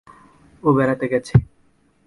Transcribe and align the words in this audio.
ও 0.63 0.69
বেড়াতে 0.77 1.05
গেছে। 1.07 1.35